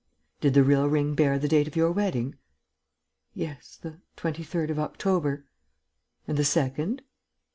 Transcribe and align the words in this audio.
"Did 0.39 0.55
the 0.55 0.63
real 0.63 0.87
ring 0.89 1.13
bear 1.13 1.37
the 1.37 1.47
date 1.47 1.67
of 1.67 1.75
your 1.75 1.91
wedding?" 1.91 2.33
"Yes... 3.35 3.77
the 3.79 4.01
23rd 4.17 4.71
of 4.71 4.79
October." 4.79 5.45
"And 6.27 6.39
the 6.39 6.43
second?" 6.43 7.03